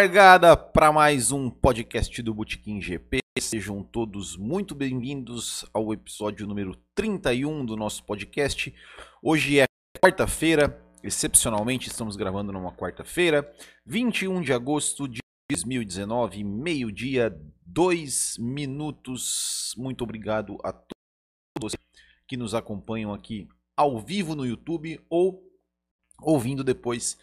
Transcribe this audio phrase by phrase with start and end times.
[0.00, 3.18] Largada para mais um podcast do Botequim GP.
[3.38, 8.74] Sejam todos muito bem-vindos ao episódio número 31 do nosso podcast.
[9.22, 9.66] Hoje é
[10.02, 19.74] quarta-feira, excepcionalmente estamos gravando numa quarta-feira, 21 de agosto de 2019, meio-dia, dois minutos.
[19.76, 21.76] Muito obrigado a todos
[22.26, 23.46] que nos acompanham aqui
[23.76, 25.46] ao vivo no YouTube ou
[26.22, 27.18] ouvindo depois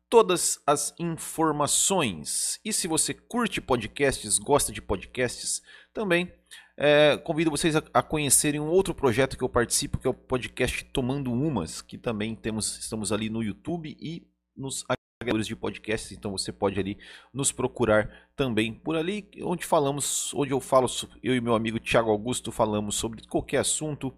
[0.08, 2.58] todas as informações.
[2.64, 5.62] E se você curte podcasts, gosta de podcasts,
[5.93, 6.32] também
[6.76, 10.15] é, convido vocês a, a, conhecerem um outro projeto que eu participo, que é o
[10.15, 14.26] podcast Tomando Umas, que também temos, estamos ali no YouTube e
[14.56, 14.84] nos
[15.20, 16.97] agregadores de podcasts, então você pode ali
[17.31, 20.86] nos procurar também por ali, onde falamos, onde eu falo,
[21.22, 24.14] eu e meu amigo Tiago Augusto falamos sobre qualquer assunto,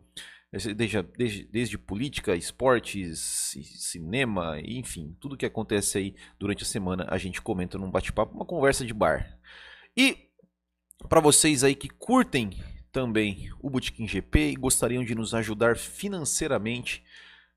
[0.53, 7.19] desde, desde, desde política, esportes, cinema, enfim, tudo que acontece aí durante a semana a
[7.19, 9.37] gente comenta num bate-papo, uma conversa de bar.
[9.97, 10.29] E
[11.09, 12.51] para vocês aí que curtem
[12.93, 17.03] também o Botequim GP e gostariam de nos ajudar financeiramente,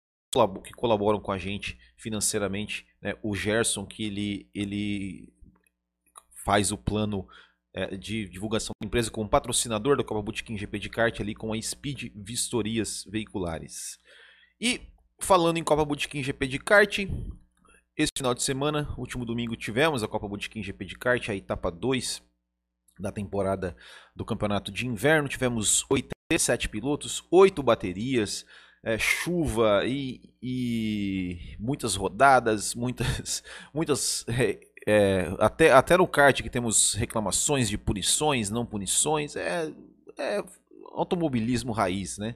[0.63, 2.87] que colaboram com a gente financeiramente.
[3.01, 3.15] Né?
[3.21, 5.33] O Gerson, que ele, ele
[6.45, 7.27] faz o plano
[7.73, 11.53] é, de divulgação da empresa como patrocinador da Copa Bootkin GP de kart ali com
[11.53, 13.99] a Speed Vistorias Veiculares.
[14.59, 14.81] E
[15.19, 16.99] falando em Copa Bootkin GP de kart,
[17.97, 21.69] esse final de semana, último domingo, tivemos a Copa Bootkin GP de kart, a etapa
[21.69, 22.23] 2
[23.01, 23.75] da temporada
[24.15, 25.27] do campeonato de inverno.
[25.27, 28.45] Tivemos 87 pilotos, 8 baterias,
[28.83, 36.49] é, chuva e, e, muitas rodadas, muitas, muitas é, é, até, até no kart que
[36.49, 39.71] temos reclamações de punições, não punições, é,
[40.17, 40.43] é
[40.93, 42.35] automobilismo raiz, né?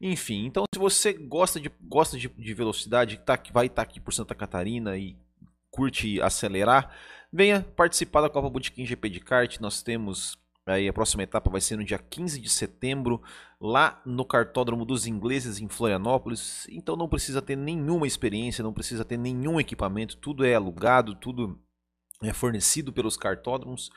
[0.00, 3.98] Enfim, então se você gosta de, gosta de, de velocidade, tá, vai estar tá aqui
[3.98, 5.16] por Santa Catarina e
[5.70, 6.94] curte acelerar,
[7.32, 9.58] venha participar da Copa Botequim GP de kart.
[9.60, 10.36] Nós temos
[10.66, 13.22] aí a próxima etapa vai ser no dia 15 de setembro,
[13.60, 16.66] lá no Cartódromo dos Ingleses em Florianópolis.
[16.70, 21.58] Então não precisa ter nenhuma experiência, não precisa ter nenhum equipamento, tudo é alugado, tudo
[22.22, 23.90] é fornecido pelos cartódromos.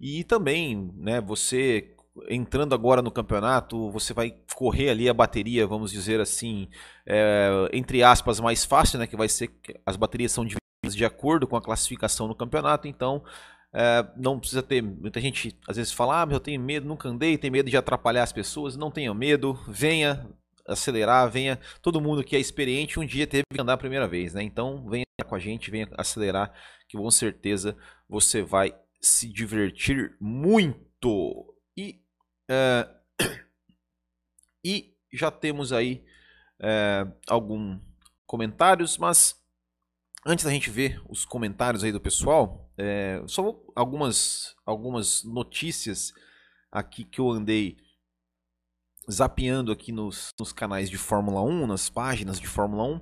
[0.00, 1.94] E também, né, você
[2.28, 6.68] entrando agora no campeonato, você vai correr ali a bateria, vamos dizer assim,
[7.06, 9.06] é, entre aspas, mais fácil, né?
[9.06, 9.50] Que vai ser.
[9.86, 10.44] As baterias são
[10.94, 13.22] de acordo com a classificação no campeonato, então
[13.72, 14.82] é, não precisa ter.
[14.82, 17.76] Muita gente às vezes fala, ah, mas eu tenho medo, nunca andei, tem medo de
[17.76, 18.76] atrapalhar as pessoas.
[18.76, 20.26] Não tenha medo, venha
[20.66, 21.58] acelerar, venha.
[21.82, 24.42] Todo mundo que é experiente um dia teve que andar a primeira vez, né?
[24.42, 26.52] Então venha com a gente, venha acelerar,
[26.88, 27.76] que com certeza
[28.08, 31.54] você vai se divertir muito.
[31.76, 32.00] E,
[32.50, 32.88] é,
[34.64, 36.04] e já temos aí
[36.60, 37.80] é, alguns
[38.26, 39.36] comentários, mas
[40.28, 46.12] antes da gente ver os comentários aí do pessoal, é, só algumas, algumas notícias
[46.70, 47.78] aqui que eu andei
[49.10, 53.00] zapeando aqui nos, nos canais de Fórmula 1, nas páginas de Fórmula 1.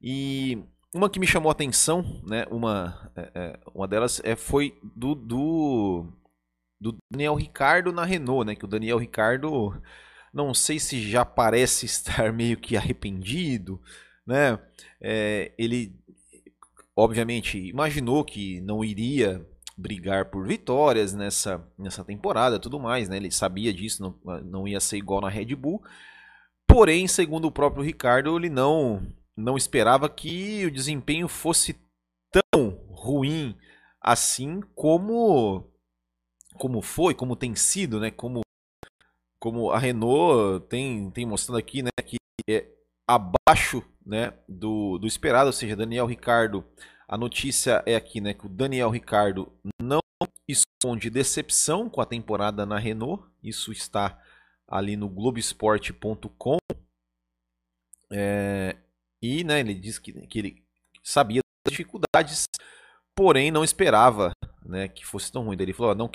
[0.00, 0.62] E
[0.94, 2.46] uma que me chamou a atenção, né?
[2.52, 6.06] Uma, é, é, uma delas é, foi do, do,
[6.80, 8.54] do Daniel Ricardo na Renault, né?
[8.54, 9.82] Que o Daniel Ricardo,
[10.32, 13.82] não sei se já parece estar meio que arrependido,
[14.24, 14.56] né?
[15.00, 15.99] É, ele,
[17.00, 23.16] obviamente, imaginou que não iria brigar por vitórias nessa, nessa temporada tudo mais, né?
[23.16, 25.82] Ele sabia disso, não, não ia ser igual na Red Bull.
[26.66, 29.02] Porém, segundo o próprio Ricardo, ele não
[29.36, 31.74] não esperava que o desempenho fosse
[32.30, 33.56] tão ruim
[34.00, 35.66] assim como
[36.54, 38.10] como foi, como tem sido, né?
[38.10, 38.42] Como
[39.40, 42.18] como a Renault tem tem mostrando aqui, né, que
[42.48, 42.68] é
[43.14, 46.64] abaixo, né, do, do esperado, ou seja, Daniel Ricardo,
[47.08, 50.00] a notícia é aqui, né, que o Daniel Ricardo não
[50.48, 53.24] esconde decepção com a temporada na Renault.
[53.42, 54.18] Isso está
[54.66, 56.58] ali no globesport.com.
[58.12, 58.76] É,
[59.22, 60.64] e né, ele disse que, que ele
[61.02, 62.44] sabia das dificuldades,
[63.14, 64.32] porém não esperava
[64.64, 65.56] né, que fosse tão ruim.
[65.58, 66.10] Ele falou: não,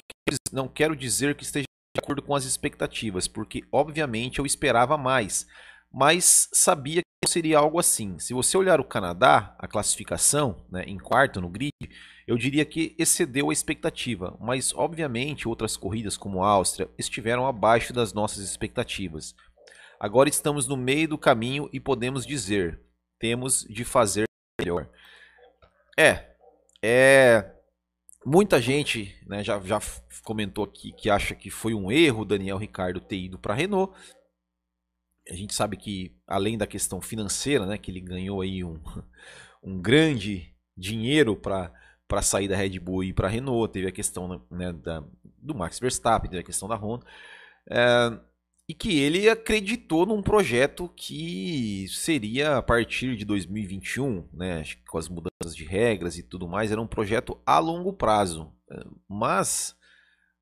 [0.52, 1.66] não quero dizer que esteja
[1.96, 5.48] de acordo com as expectativas, porque obviamente eu esperava mais,
[5.96, 8.20] mas sabia que seria algo assim.
[8.20, 11.72] Se você olhar o Canadá, a classificação né, em quarto no grid,
[12.28, 17.94] eu diria que excedeu a expectativa, mas obviamente outras corridas como a Áustria estiveram abaixo
[17.94, 19.34] das nossas expectativas.
[19.98, 22.78] Agora estamos no meio do caminho e podemos dizer:
[23.18, 24.26] temos de fazer
[24.60, 24.90] melhor.
[25.98, 26.36] É,
[26.84, 27.54] é
[28.26, 29.80] muita gente né, já, já
[30.26, 33.96] comentou aqui que acha que foi um erro Daniel Ricardo ter ido para a Renault.
[35.30, 38.80] A gente sabe que além da questão financeira, né, que ele ganhou aí um,
[39.63, 41.74] um grande dinheiro para
[42.07, 45.56] para sair da Red Bull e para a Renault, teve a questão né, da, do
[45.56, 47.04] Max Verstappen, teve a questão da Honda.
[47.68, 48.19] É,
[48.68, 55.07] e que ele acreditou num projeto que seria a partir de 2021, né, com as
[55.07, 58.51] mudanças de regras e tudo mais, era um projeto a longo prazo.
[59.07, 59.75] Mas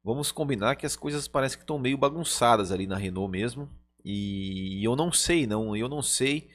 [0.03, 3.69] vamos combinar que as coisas parecem que estão meio bagunçadas ali na Renault mesmo.
[4.03, 6.49] E eu não sei, não, eu não sei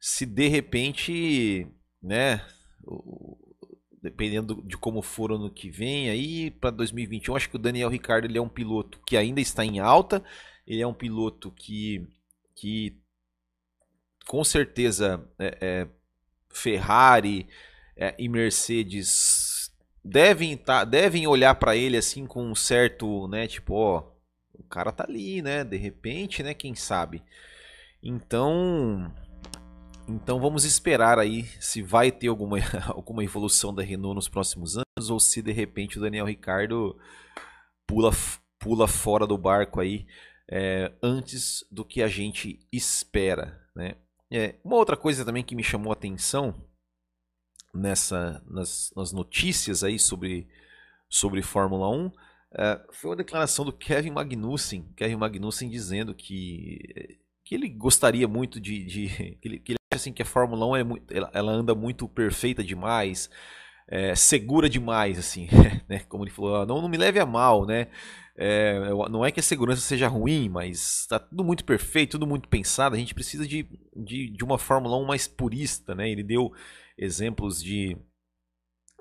[0.00, 1.66] se de repente,
[2.02, 2.44] né,
[4.02, 8.24] dependendo de como for ano que vem aí para 2021, acho que o Daniel Ricardo
[8.24, 10.24] ele é um piloto que ainda está em alta
[10.68, 12.06] ele é um piloto que,
[12.54, 13.00] que
[14.26, 15.88] com certeza é, é,
[16.50, 17.48] Ferrari
[17.96, 19.72] é, e Mercedes
[20.04, 24.12] devem, tá, devem olhar para ele assim com um certo, né, tipo, ó,
[24.68, 27.22] cara tá ali, né, de repente, né, quem sabe.
[28.02, 29.12] Então,
[30.08, 35.10] então vamos esperar aí se vai ter alguma, alguma evolução da Renault nos próximos anos
[35.10, 36.98] ou se de repente o Daniel Ricardo
[37.86, 38.10] pula,
[38.58, 40.06] pula fora do barco aí
[40.50, 43.60] é, antes do que a gente espera.
[43.74, 43.96] Né?
[44.30, 46.54] É, uma outra coisa também que me chamou a atenção
[47.74, 50.48] nessa, nas, nas notícias aí sobre,
[51.08, 52.10] sobre Fórmula 1
[52.56, 58.60] é, foi uma declaração do Kevin Magnussen, Kevin Magnussen dizendo que, que ele gostaria muito
[58.60, 59.08] de, de
[59.40, 61.74] que, ele, que ele acha assim que a Fórmula 1 é muito, ela, ela anda
[61.74, 63.30] muito perfeita demais,
[63.86, 65.48] é, segura demais, assim,
[65.88, 66.00] né?
[66.08, 67.88] Como ele falou, ah, não, não me leve a mal, né?
[68.40, 68.78] É,
[69.10, 72.94] não é que a segurança seja ruim, mas está tudo muito perfeito, tudo muito pensado.
[72.94, 76.08] A gente precisa de, de, de uma Fórmula 1 mais purista, né?
[76.08, 76.52] Ele deu
[76.96, 77.96] exemplos de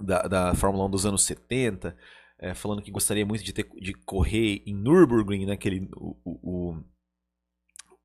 [0.02, 1.96] da, da Fórmula 1 dos anos 70,
[2.40, 5.54] é, falando que gostaria muito de, ter, de correr em Nürburgring, né?
[5.54, 6.84] Aquele, o, o,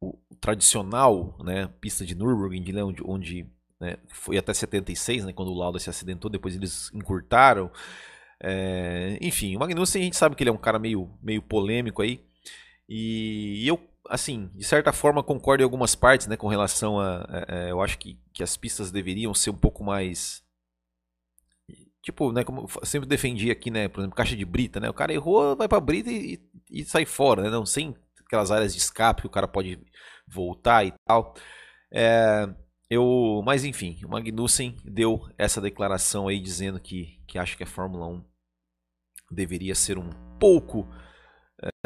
[0.00, 1.68] o, o tradicional né?
[1.80, 3.46] pista de Nürburgring, de onde, onde
[3.80, 3.98] né?
[4.08, 5.32] foi até 76, né?
[5.32, 7.70] quando o Lauda se acidentou, depois eles encurtaram.
[8.42, 12.02] É, enfim, o Magnussen a gente sabe que ele é um cara meio, meio polêmico
[12.02, 12.24] aí.
[12.88, 17.18] E eu, assim, de certa forma concordo em algumas partes, né, com relação a.
[17.18, 20.41] a, a eu acho que, que as pistas deveriam ser um pouco mais.
[22.02, 24.90] Tipo, né, como eu sempre defendi aqui, né, por exemplo, caixa de brita, né?
[24.90, 26.40] O cara errou, vai pra brita e,
[26.70, 27.50] e, sai fora, né?
[27.50, 27.94] Não, sem
[28.26, 29.78] aquelas áreas de escape que o cara pode
[30.26, 31.34] voltar e tal.
[31.92, 32.48] É,
[32.90, 37.66] eu, mas enfim, o Magnussen deu essa declaração aí dizendo que, que acha que a
[37.66, 38.24] Fórmula 1
[39.30, 40.88] deveria ser um pouco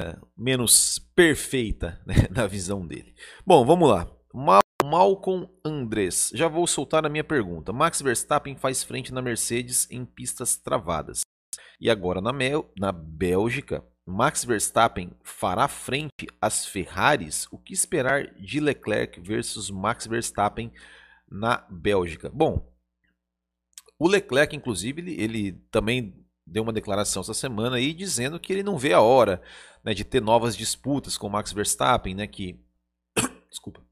[0.00, 3.14] é, menos perfeita né, na visão dele.
[3.46, 4.10] Bom, vamos lá.
[4.32, 6.30] Mal Malcolm Andrés.
[6.32, 7.72] Já vou soltar a minha pergunta.
[7.72, 11.22] Max Verstappen faz frente na Mercedes em pistas travadas.
[11.80, 17.48] E agora na, Mel, na Bélgica, Max Verstappen fará frente às Ferraris?
[17.50, 20.72] O que esperar de Leclerc versus Max Verstappen
[21.28, 22.30] na Bélgica?
[22.30, 22.72] Bom,
[23.98, 28.62] o Leclerc, inclusive, ele, ele também deu uma declaração essa semana aí dizendo que ele
[28.62, 29.42] não vê a hora
[29.82, 32.60] né, de ter novas disputas com Max Verstappen, né, que
[33.50, 33.85] desculpa,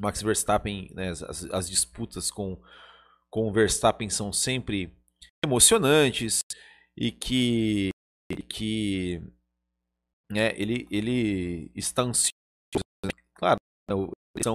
[0.00, 2.60] Max Verstappen, né, as, as, disputas com
[3.30, 4.92] com o Verstappen são sempre
[5.44, 6.40] emocionantes
[6.96, 7.90] e que,
[8.48, 9.22] que
[10.30, 12.32] né, ele, ele está ansioso.
[13.04, 13.10] Né?
[13.36, 14.54] Claro, eles são,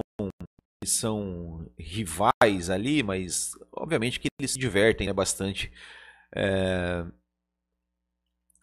[0.82, 5.72] eles são rivais ali, mas obviamente que eles se divertem né, bastante
[6.34, 7.06] é,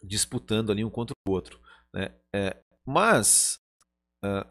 [0.02, 1.60] disputando ali um contra o outro.
[1.92, 2.14] Né?
[2.34, 3.58] É, mas
[4.24, 4.48] uh,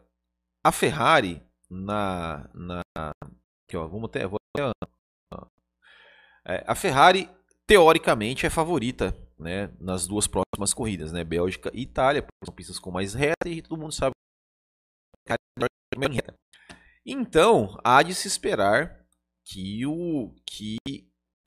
[0.63, 1.41] a Ferrari
[1.73, 2.81] na, na
[3.67, 5.47] aqui, ó, vamos ter, vou ter, uh,
[6.45, 7.29] a Ferrari
[7.65, 12.91] teoricamente é favorita né, nas duas próximas corridas, né, Bélgica e Itália, são pistas com
[12.91, 14.13] mais reta e todo mundo sabe
[15.29, 16.33] é.
[17.05, 19.05] Então, há de se esperar
[19.45, 20.77] que o que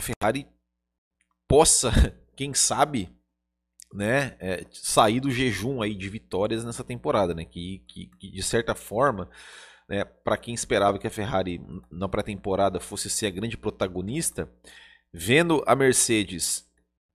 [0.00, 0.47] a Ferrari
[1.49, 1.90] possa,
[2.37, 3.09] quem sabe,
[3.92, 8.42] né, é, sair do jejum aí de vitórias nessa temporada, né, que, que, que de
[8.42, 9.30] certa forma,
[9.88, 14.50] né, para quem esperava que a Ferrari na pré-temporada fosse ser a grande protagonista,
[15.12, 16.66] vendo a Mercedes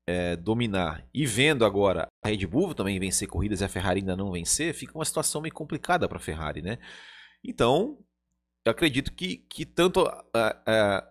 [0.07, 4.15] é, dominar e vendo agora a Red Bull também vencer corridas e a Ferrari ainda
[4.15, 6.77] não vencer, fica uma situação meio complicada para a Ferrari, né?
[7.43, 7.97] Então,
[8.65, 11.07] eu acredito que, que tanto a, a,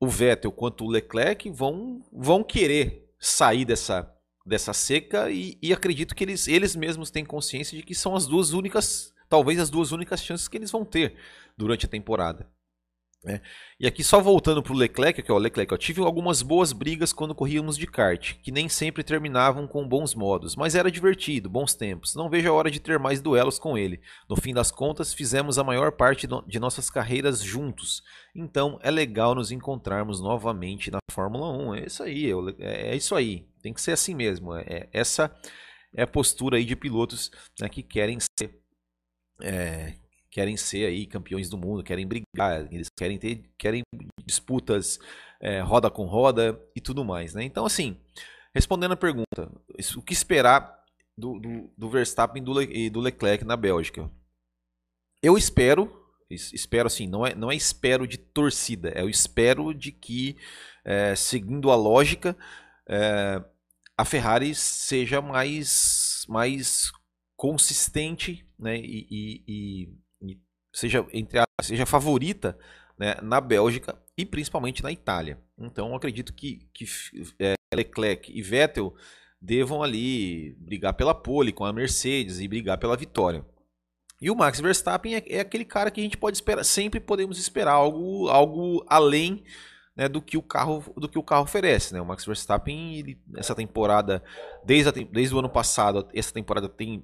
[0.00, 4.10] o Vettel quanto o Leclerc vão, vão querer sair dessa,
[4.46, 8.26] dessa seca e, e, acredito que eles, eles mesmos têm consciência de que são as
[8.26, 11.16] duas únicas, talvez as duas únicas chances que eles vão ter
[11.56, 12.46] durante a temporada.
[13.26, 13.38] É.
[13.78, 17.12] E aqui só voltando para o Leclerc, que o Leclerc, eu tive algumas boas brigas
[17.12, 21.74] quando corríamos de kart, que nem sempre terminavam com bons modos, mas era divertido, bons
[21.74, 22.14] tempos.
[22.14, 24.00] Não vejo a hora de ter mais duelos com ele.
[24.26, 28.02] No fim das contas, fizemos a maior parte de nossas carreiras juntos,
[28.34, 31.74] então é legal nos encontrarmos novamente na Fórmula 1.
[31.74, 33.46] É isso aí, é, é isso aí.
[33.62, 34.54] Tem que ser assim mesmo.
[34.54, 35.30] É, é, essa
[35.94, 38.59] é a postura aí de pilotos né, que querem ser
[39.42, 39.94] é,
[40.30, 43.82] querem ser aí campeões do mundo, querem brigar, eles querem ter querem
[44.24, 44.98] disputas
[45.40, 47.42] é, roda com roda e tudo mais, né?
[47.44, 47.96] Então assim,
[48.54, 49.50] respondendo a pergunta,
[49.96, 50.80] o que esperar
[51.16, 54.10] do, do, do Verstappen e do Leclerc na Bélgica?
[55.22, 55.92] Eu espero,
[56.30, 60.36] espero assim, não é, não é espero de torcida, é o espero de que,
[60.84, 62.36] é, seguindo a lógica,
[62.88, 63.44] é,
[63.96, 66.90] a Ferrari seja mais, mais
[67.40, 69.06] consistente né, e,
[69.48, 69.88] e,
[70.20, 70.38] e
[70.74, 72.58] seja entre a, seja favorita
[72.98, 75.40] né, na Bélgica e principalmente na Itália.
[75.58, 76.84] Então acredito que, que
[77.38, 78.94] é, Leclerc e Vettel
[79.40, 83.42] devam ali brigar pela pole com a Mercedes e brigar pela vitória.
[84.20, 87.38] E o Max Verstappen é, é aquele cara que a gente pode esperar, sempre podemos
[87.38, 89.42] esperar algo, algo além
[89.96, 91.94] né, do que o carro do que o carro oferece.
[91.94, 92.02] Né?
[92.02, 94.22] O Max Verstappen, ele, essa temporada,
[94.62, 97.02] desde, a, desde o ano passado, essa temporada tem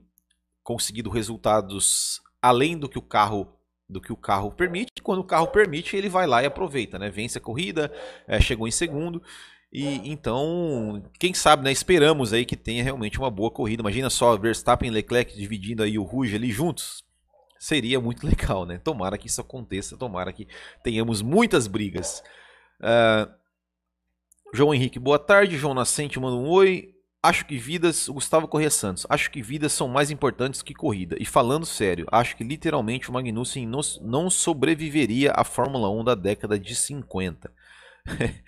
[0.67, 3.53] conseguido resultados além do que o carro
[3.89, 5.01] do que o carro permite.
[5.01, 7.09] Quando o carro permite, ele vai lá e aproveita, né?
[7.09, 7.93] Vence a corrida,
[8.27, 9.23] é, chegou em segundo.
[9.73, 11.71] E então, quem sabe, né?
[11.71, 13.81] Esperamos aí que tenha realmente uma boa corrida.
[13.81, 17.05] Imagina só Verstappen e Leclerc dividindo aí o Rouge ali juntos.
[17.61, 18.77] Seria muito legal, né?
[18.79, 20.49] Tomara que isso aconteça, tomara que
[20.83, 22.25] tenhamos muitas brigas.
[22.81, 23.33] Uh,
[24.53, 25.57] João Henrique, boa tarde.
[25.57, 26.96] João Nascente manda um oi.
[27.23, 31.17] Acho que vidas, o Gustavo Corrêa Santos, acho que vidas são mais importantes que corrida.
[31.19, 33.69] E falando sério, acho que literalmente o Magnussen
[34.03, 37.53] não sobreviveria à Fórmula 1 da década de 50.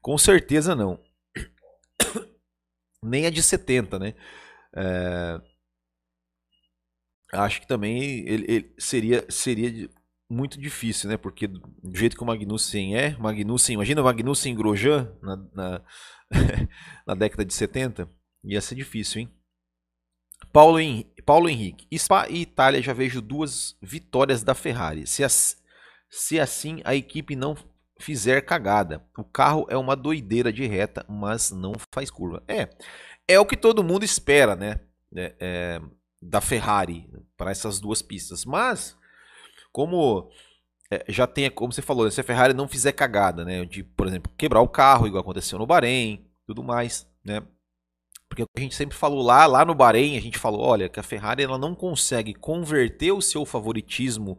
[0.00, 0.98] Com certeza não.
[3.02, 4.14] Nem a de 70, né?
[4.74, 5.40] É...
[7.34, 9.88] Acho que também ele, ele seria, seria
[10.32, 11.16] muito difícil, né?
[11.16, 11.62] Porque do
[11.94, 15.82] jeito que o Magnussen é, Magnussen, imagina o Magnussen e Grosjean na, na,
[17.06, 18.08] na década de 70
[18.44, 19.32] Ia ser difícil, hein?
[20.52, 21.86] Paulo, Henrique, Paulo Henrique.
[21.96, 25.06] Spa e Itália já vejo duas vitórias da Ferrari.
[25.06, 25.62] Se, as,
[26.10, 27.56] se assim a equipe não
[28.00, 29.04] fizer cagada.
[29.16, 32.42] O carro é uma doideira de reta, mas não faz curva.
[32.48, 32.68] É,
[33.28, 34.80] é o que todo mundo espera, né?
[35.14, 35.80] É, é,
[36.20, 38.44] da Ferrari para essas duas pistas.
[38.44, 38.96] Mas,
[39.70, 40.28] como
[41.08, 43.64] já tem, como você falou, se a Ferrari não fizer cagada, né?
[43.64, 47.42] De, por exemplo, quebrar o carro, igual aconteceu no Bahrein, tudo mais, né?
[48.28, 51.02] Porque a gente sempre falou lá, lá no Bahrein, a gente falou, olha, que a
[51.02, 54.38] Ferrari ela não consegue converter o seu favoritismo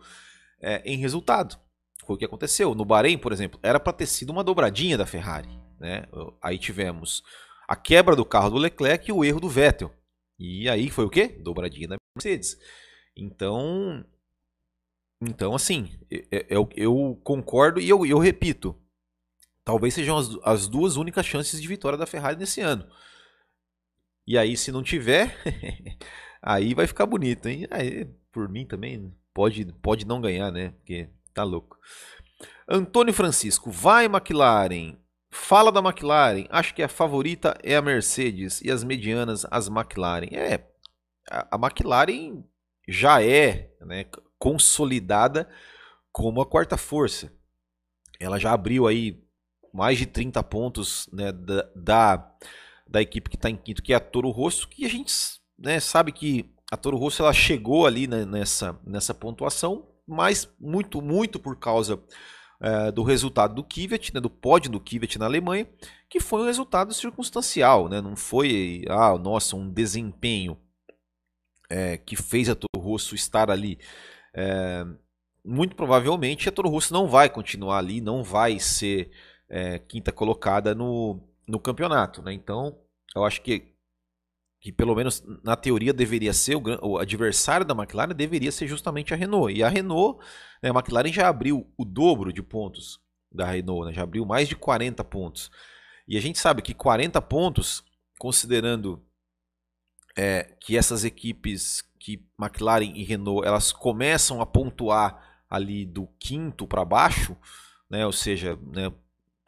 [0.59, 1.57] é, em resultado.
[2.05, 2.73] Foi o que aconteceu.
[2.73, 5.49] No Bahrein, por exemplo, era para ter sido uma dobradinha da Ferrari.
[5.79, 6.05] Né?
[6.41, 7.21] Aí tivemos
[7.67, 9.93] a quebra do carro do Leclerc e o erro do Vettel.
[10.39, 11.27] E aí foi o quê?
[11.27, 12.57] Dobradinha da Mercedes.
[13.15, 14.03] Então,
[15.29, 15.91] então assim,
[16.49, 18.75] eu, eu concordo e eu, eu repito.
[19.63, 22.85] Talvez sejam as, as duas únicas chances de vitória da Ferrari nesse ano.
[24.25, 25.37] E aí, se não tiver,
[26.41, 27.67] aí vai ficar bonito, hein?
[27.69, 30.69] Aí, por mim também, pode, pode não ganhar, né?
[30.69, 31.77] Porque tá louco.
[32.67, 34.97] Antônio Francisco, vai McLaren.
[35.29, 36.45] Fala da McLaren.
[36.49, 40.29] Acho que a favorita é a Mercedes e as medianas as McLaren.
[40.31, 40.63] É,
[41.29, 42.43] a, McLaren
[42.87, 44.05] já é né,
[44.43, 45.47] consolidada
[46.11, 47.31] como a quarta força.
[48.19, 49.23] Ela já abriu aí
[49.73, 52.31] mais de 30 pontos né, da, da,
[52.85, 55.13] da, equipe que está em quinto, que é a Toro Rosso, que a gente
[55.57, 61.01] né, sabe que a Toro Rosso ela chegou ali né, nessa, nessa pontuação, mas muito,
[61.01, 62.03] muito por causa
[62.59, 65.69] é, do resultado do Kvyat, né, do pódio do Kvyat na Alemanha,
[66.09, 70.57] que foi um resultado circunstancial, né, não foi, ah, nossa, um desempenho
[71.69, 73.79] é, que fez a Toro Rosso estar ali.
[74.33, 74.85] É,
[75.43, 79.11] muito provavelmente a Toro Rosso não vai continuar ali, não vai ser
[79.49, 82.21] é, quinta colocada no, no campeonato.
[82.21, 82.33] Né?
[82.33, 82.77] Então,
[83.15, 83.73] eu acho que,
[84.59, 89.13] que pelo menos na teoria deveria ser o, o, adversário da McLaren deveria ser justamente
[89.13, 89.53] a Renault.
[89.53, 90.23] E a Renault,
[90.61, 92.99] né, a McLaren já abriu o dobro de pontos
[93.31, 93.93] da Renault, né?
[93.93, 95.51] já abriu mais de 40 pontos.
[96.07, 97.83] E a gente sabe que 40 pontos,
[98.19, 99.03] considerando
[100.15, 106.67] é, que essas equipes, que McLaren e Renault, elas começam a pontuar ali do quinto
[106.67, 107.37] para baixo,
[107.89, 108.91] né, ou seja, né,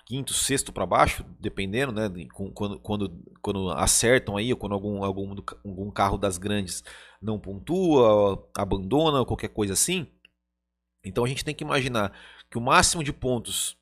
[0.05, 2.09] quinto, sexto para baixo, dependendo, né,
[2.53, 5.35] quando, quando, quando acertam aí, ou quando algum, algum,
[5.65, 6.81] algum carro das grandes
[7.21, 10.07] não pontua, abandona, qualquer coisa assim.
[11.03, 12.13] Então a gente tem que imaginar
[12.49, 13.77] que o máximo de pontos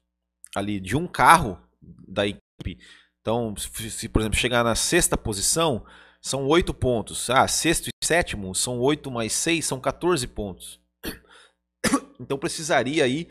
[0.56, 1.60] ali de um carro
[2.08, 2.80] da equipe,
[3.22, 5.86] então se, se por exemplo chegar na sexta posição,
[6.24, 7.30] são 8 pontos.
[7.30, 10.80] Ah, sexto e sétimo são 8 mais 6, são 14 pontos.
[12.20, 13.28] Então precisaria aí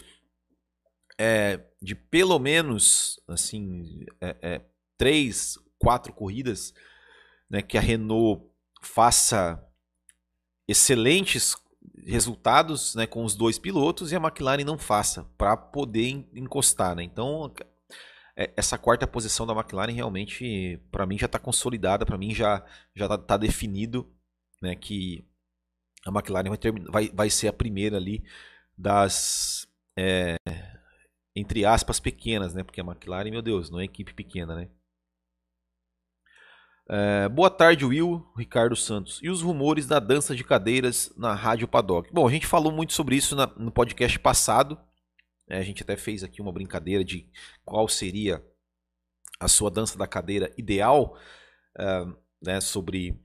[1.18, 4.61] é, de pelo menos assim é, é,
[4.98, 6.74] três, quatro corridas,
[7.48, 8.44] né, que a Renault
[8.83, 9.64] faça
[10.68, 11.57] excelentes
[12.05, 16.94] resultados né, com os dois pilotos e a McLaren não faça para poder encostar.
[16.96, 17.05] Né?
[17.05, 17.50] Então
[18.35, 22.64] essa quarta posição da McLaren realmente, para mim, já está consolidada, para mim já
[22.95, 24.11] já está tá definido
[24.61, 25.27] né, que
[26.07, 28.25] a McLaren vai, ter, vai, vai ser a primeira ali
[28.77, 30.37] das, é,
[31.35, 32.62] entre aspas, pequenas, né?
[32.62, 34.68] Porque a McLaren, meu Deus, não é equipe pequena, né?
[36.88, 39.21] É, boa tarde, Will, Ricardo Santos.
[39.23, 42.12] E os rumores da dança de cadeiras na Rádio Paddock?
[42.12, 44.91] Bom, a gente falou muito sobre isso na, no podcast passado, é,
[45.48, 47.28] a gente até fez aqui uma brincadeira de
[47.64, 48.44] qual seria
[49.38, 51.18] a sua dança da cadeira ideal,
[51.78, 53.20] uh, né, sobre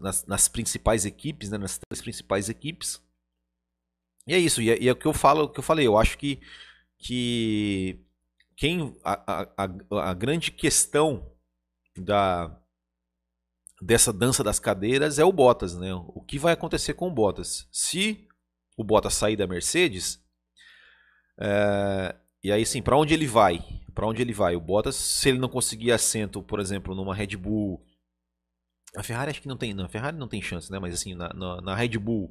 [0.00, 3.02] nas, nas, principais equipes, né, nas três principais equipes.
[4.26, 5.98] E é isso, e é, e é, o que eu falo, que eu falei, eu
[5.98, 6.40] acho que,
[6.98, 8.00] que
[8.56, 11.30] quem a, a, a grande questão
[11.96, 12.58] da
[13.80, 15.92] dessa dança das cadeiras é o Bottas, né?
[15.92, 17.66] O que vai acontecer com o Bottas?
[17.72, 18.28] Se
[18.76, 20.24] o Bottas sair da Mercedes,
[21.38, 23.62] é, e aí, sim, para onde ele vai?
[23.94, 24.56] Para onde ele vai?
[24.56, 27.84] O Bottas, se ele não conseguir assento, por exemplo, numa Red Bull.
[28.96, 29.72] A Ferrari acho que não tem.
[29.72, 30.78] Não, a Ferrari não tem chance, né?
[30.78, 32.30] Mas assim, na, na, na Red Bull.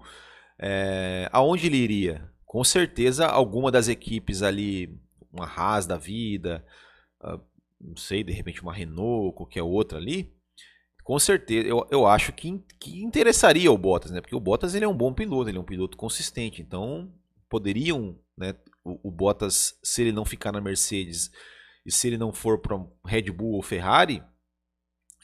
[0.60, 2.30] É, aonde ele iria?
[2.46, 5.00] Com certeza, alguma das equipes ali,
[5.32, 6.66] uma Haas da vida,
[7.24, 7.40] uh,
[7.80, 10.32] não sei, de repente uma Renault, qualquer outra ali,
[11.04, 14.22] com certeza, eu, eu acho que, que interessaria o Bottas, né?
[14.22, 17.12] Porque o Bottas ele é um bom piloto, ele é um piloto consistente, então
[17.50, 21.32] poderiam né, o, o, Bottas, se ele não ficar na Mercedes
[21.86, 24.24] e se ele não for para Red Bull ou Ferrari,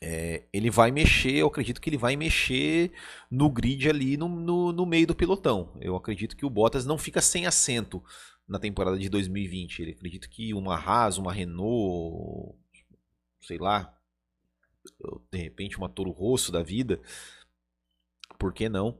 [0.01, 2.91] é, ele vai mexer, eu acredito que ele vai mexer
[3.31, 5.75] no grid ali no, no, no, meio do pelotão.
[5.81, 8.03] Eu acredito que o Bottas não fica sem assento
[8.47, 9.81] na temporada de 2020.
[9.81, 12.55] Ele acredito que uma Haas, uma Renault,
[13.41, 13.95] sei lá,
[15.31, 17.01] de repente uma Toro Rosso da vida,
[18.37, 18.99] por que não?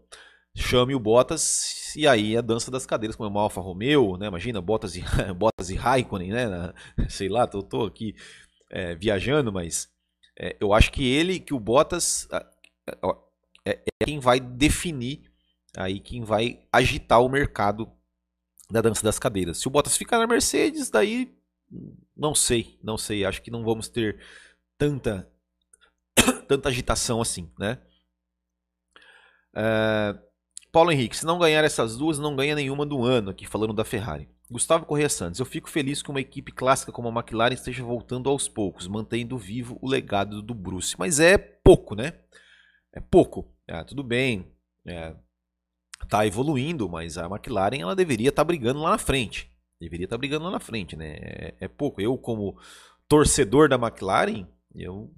[0.57, 4.27] Chame o Bottas e aí a dança das cadeiras como é uma Alfa Romeo, né?
[4.27, 5.03] Imagina Bottas e
[5.37, 6.73] Bottas e Raikkonen, né?
[7.09, 8.15] Sei lá, tô, tô aqui
[8.69, 9.89] é, viajando, mas
[10.39, 12.27] é, eu acho que ele, que o Bottas
[13.65, 15.31] é, é, quem vai definir
[15.77, 17.91] aí quem vai agitar o mercado
[18.69, 19.59] da dança das cadeiras.
[19.59, 21.37] Se o Bottas ficar na Mercedes, daí
[22.15, 24.19] não sei, não sei, acho que não vamos ter
[24.77, 25.29] tanta
[26.47, 27.79] tanta agitação assim, né?
[29.53, 30.26] Uh,
[30.77, 33.83] Paulo Henrique, se não ganhar essas duas, não ganha nenhuma do ano, aqui falando da
[33.83, 34.29] Ferrari.
[34.47, 38.29] Gustavo Correia Santos, eu fico feliz que uma equipe clássica como a McLaren esteja voltando
[38.29, 40.93] aos poucos, mantendo vivo o legado do Bruce.
[40.95, 42.13] Mas é pouco, né?
[42.93, 43.51] É pouco.
[43.67, 44.51] É, tudo bem,
[44.85, 45.15] é,
[46.07, 49.51] tá evoluindo, mas a McLaren ela deveria estar tá brigando lá na frente.
[49.81, 51.15] Deveria estar tá brigando lá na frente, né?
[51.19, 51.99] É, é, pouco.
[51.99, 52.55] Eu, como
[53.07, 55.11] torcedor da McLaren, eu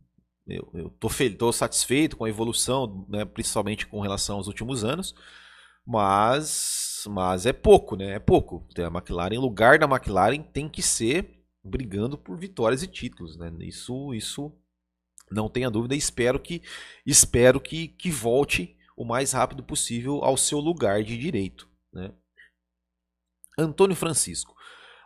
[0.48, 5.14] eu, eu tô, tô satisfeito com a evolução, né, principalmente com relação aos últimos anos.
[5.90, 8.16] Mas mas, é pouco, né?
[8.16, 8.68] É pouco.
[8.78, 13.52] A McLaren, o lugar da McLaren tem que ser brigando por vitórias e títulos, né?
[13.62, 14.52] Isso, isso
[15.32, 15.96] não tenha dúvida.
[15.96, 16.62] Espero que,
[17.06, 22.12] espero que, que volte o mais rápido possível ao seu lugar de direito, né?
[23.58, 24.56] Antônio Francisco.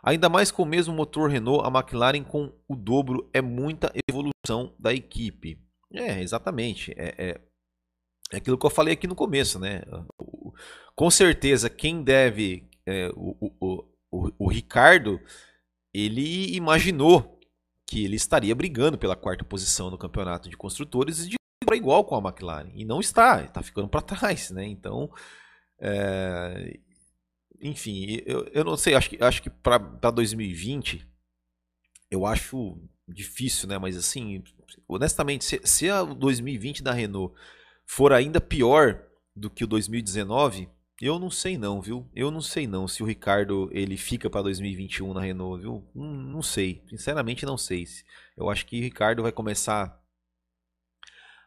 [0.02, 4.74] Ainda mais com o mesmo motor Renault, a McLaren com o dobro é muita evolução
[4.78, 5.58] da equipe.
[5.92, 6.92] É, exatamente.
[6.96, 7.40] É, é,
[8.32, 9.82] é aquilo que eu falei aqui no começo, né?
[10.94, 12.68] Com certeza, quem deve.
[12.86, 15.20] É, o, o, o, o Ricardo,
[15.92, 17.40] ele imaginou
[17.86, 22.14] que ele estaria brigando pela quarta posição no campeonato de construtores de para igual com
[22.14, 22.70] a McLaren.
[22.74, 24.66] E não está, está ficando para trás, né?
[24.66, 25.10] Então,
[25.80, 26.78] é,
[27.60, 29.78] enfim, eu, eu não sei, acho que, acho que para
[30.10, 31.08] 2020
[32.10, 32.78] eu acho
[33.08, 33.78] difícil, né?
[33.78, 34.42] Mas assim,
[34.86, 37.34] honestamente, se, se a 2020 da Renault
[37.86, 39.02] for ainda pior
[39.34, 40.68] do que o 2019,
[41.00, 42.08] eu não sei não, viu?
[42.14, 45.90] Eu não sei não se o Ricardo ele fica para 2021 na Renault, viu?
[45.94, 47.84] Não, não sei, sinceramente não sei.
[48.36, 50.00] Eu acho que o Ricardo vai começar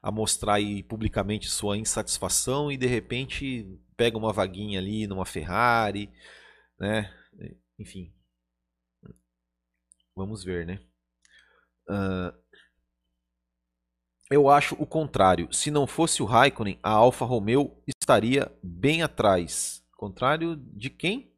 [0.01, 6.11] a mostrar aí publicamente sua insatisfação e de repente pega uma vaguinha ali numa Ferrari,
[6.79, 7.13] né?
[7.79, 8.13] Enfim,
[10.15, 10.79] vamos ver, né?
[11.89, 12.46] Uh,
[14.29, 15.47] eu acho o contrário.
[15.51, 19.83] Se não fosse o Raikkonen, a Alfa Romeo estaria bem atrás.
[19.95, 21.31] Contrário de quem?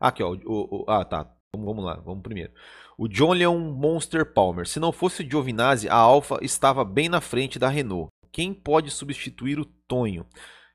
[0.00, 0.34] Aqui, ó.
[0.44, 1.30] O, o, ah, tá.
[1.54, 1.96] Vamos, lá.
[1.96, 2.52] Vamos primeiro.
[2.98, 4.66] O John Leon Monster Palmer.
[4.66, 8.10] Se não fosse o Giovinazzi, a Alfa estava bem na frente da Renault.
[8.32, 10.26] Quem pode substituir o Tonho?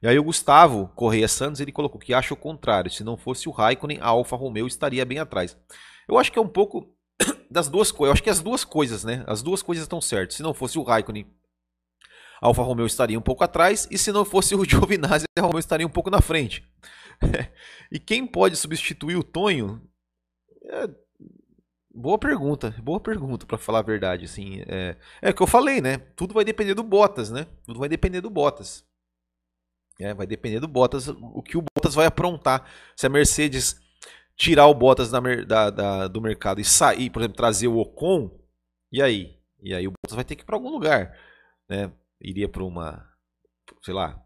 [0.01, 2.89] E aí o Gustavo Correia Santos ele colocou que acha o contrário.
[2.89, 5.58] Se não fosse o Raikkonen, a Alfa Romeo estaria bem atrás.
[6.08, 6.95] Eu acho que é um pouco
[7.52, 8.10] das duas coisas.
[8.10, 9.24] Eu acho que as duas coisas, né?
[9.28, 10.38] As duas coisas estão certas.
[10.38, 11.28] Se não fosse o Raikkonen,
[12.42, 13.88] a Alfa Romeo estaria um pouco atrás.
[13.92, 16.66] E se não fosse o Giovinazzi, a Romeo estaria um pouco na frente.
[17.92, 19.82] e quem pode substituir o Tonho?
[20.64, 20.90] É...
[21.94, 25.82] Boa pergunta, boa pergunta para falar a verdade, assim, é, é o que eu falei,
[25.82, 25.98] né?
[26.16, 27.48] Tudo vai depender do Bottas, né?
[27.66, 28.86] Tudo vai depender do Bottas.
[30.00, 32.66] É, vai depender do Bottas, o que o Bottas vai aprontar.
[32.96, 33.78] Se a Mercedes
[34.41, 38.32] tirar o Bottas da, da, da, do mercado e sair, por exemplo, trazer o Ocon,
[38.91, 39.38] e aí?
[39.62, 41.15] E aí o Bottas vai ter que ir para algum lugar,
[41.69, 41.91] né?
[42.19, 43.08] Iria para uma,
[43.84, 44.19] sei lá,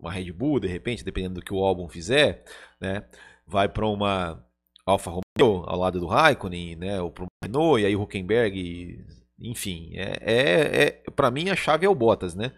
[0.00, 2.44] uma Red Bull, de repente, dependendo do que o álbum fizer,
[2.80, 3.04] né?
[3.46, 4.42] Vai para uma
[4.86, 7.02] Alfa Romeo ao lado do Raikkonen, né?
[7.02, 9.04] Ou para uma Renault, e aí o Huckenberg,
[9.38, 12.54] enfim, é, é, é para mim a chave é o Bottas, né?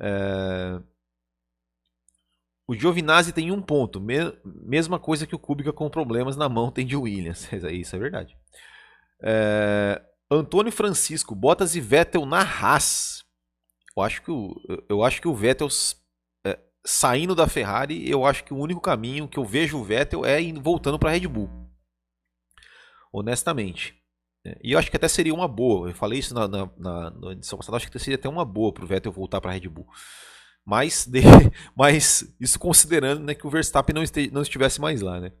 [0.00, 0.80] É,
[2.68, 3.98] o Giovinazzi tem um ponto,
[4.44, 7.48] mesma coisa que o Kubica com problemas na mão tem de Williams.
[7.72, 8.36] Isso é verdade.
[9.22, 10.02] É...
[10.30, 13.24] Antônio Francisco, Bottas e Vettel na Haas.
[13.96, 14.54] Eu acho que o,
[14.86, 15.68] eu acho que o Vettel
[16.44, 20.26] é, saindo da Ferrari, eu acho que o único caminho que eu vejo o Vettel
[20.26, 21.48] é voltando para a Red Bull.
[23.10, 23.96] Honestamente.
[24.44, 25.88] É, e eu acho que até seria uma boa.
[25.88, 28.74] Eu falei isso na, na, na, na edição passada, acho que seria até uma boa
[28.74, 29.88] para o Vettel voltar para a Red Bull.
[30.68, 31.22] Mas, de,
[31.74, 35.32] mas isso considerando né, que o Verstappen não, este, não estivesse mais lá, né?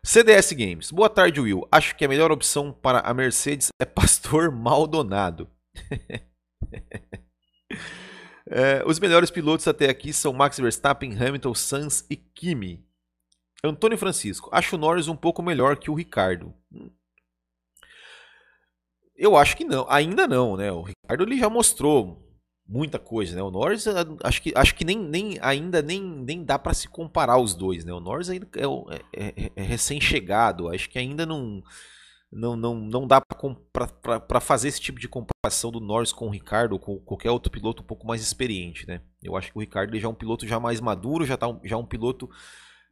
[0.00, 0.92] CDS Games.
[0.92, 1.66] Boa tarde, Will.
[1.72, 5.50] Acho que a melhor opção para a Mercedes é Pastor Maldonado.
[8.48, 12.86] é, os melhores pilotos até aqui são Max Verstappen, Hamilton, Sainz e Kimi.
[13.64, 14.50] Antônio Francisco.
[14.52, 16.54] Acho o Norris um pouco melhor que o Ricardo.
[19.16, 19.84] Eu acho que não.
[19.90, 20.70] Ainda não, né?
[20.70, 22.29] O Ricardo ele já mostrou
[22.70, 23.42] muita coisa, né?
[23.42, 26.86] O Norris, eh, acho que, acho que nem, nem, ainda nem, nem dá para se
[26.88, 27.92] comparar os dois, né?
[27.92, 31.62] O Norris ainda é, é, é, é recém-chegado, acho que ainda não,
[32.30, 36.72] não, não, não dá para fazer esse tipo de comparação do Norris com o Ricardo
[36.74, 39.00] ou com qualquer outro piloto um pouco mais experiente, né?
[39.20, 41.74] Eu acho que o Ricardo já é um piloto já mais maduro, já tá já
[41.74, 42.30] é um piloto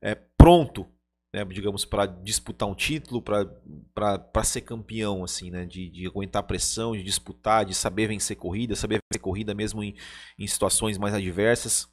[0.03, 0.87] é, pronto
[1.33, 6.97] né, digamos, para disputar um título, para ser campeão, assim, né, de, de aguentar pressão,
[6.97, 9.95] de disputar, de saber vencer corrida, saber vencer corrida mesmo em,
[10.39, 11.87] em situações mais adversas.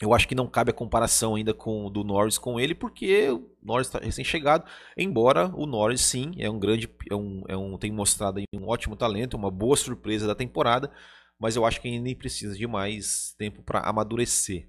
[0.00, 3.56] Eu acho que não cabe a comparação ainda com do Norris com ele, porque o
[3.62, 4.64] Norris está recém-chegado,
[4.96, 8.96] embora o Norris sim é um grande, é um, é um, tem mostrado um ótimo
[8.96, 10.92] talento, uma boa surpresa da temporada,
[11.38, 14.68] mas eu acho que ainda precisa de mais tempo para amadurecer.